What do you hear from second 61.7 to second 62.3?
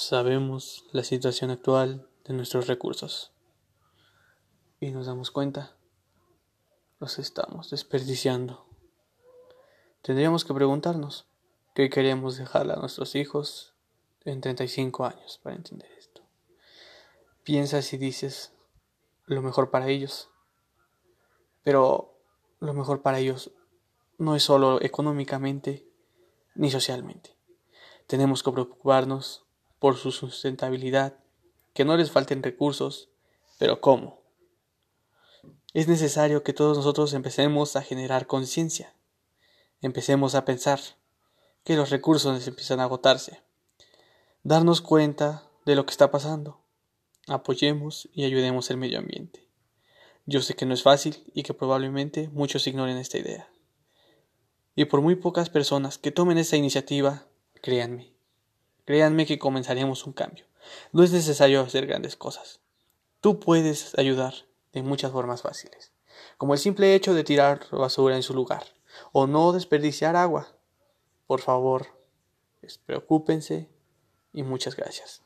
grandes